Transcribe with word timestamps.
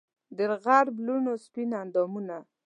دغرب 0.37 0.95
د 0.97 0.99
لوڼو 1.07 1.33
سپین 1.45 1.69
اندامونه 1.81 2.35